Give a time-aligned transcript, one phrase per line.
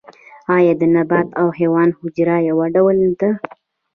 [0.55, 3.29] ایا د نبات او حیوان حجره یو ډول ده